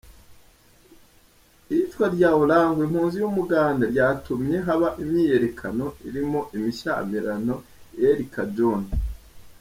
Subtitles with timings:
[1.71, 7.55] Iyicwa rya Olango, impunzi y’umuganda, ryatumye haba imyiyerekano irimwo imishamirano
[7.99, 8.81] i El Cajon.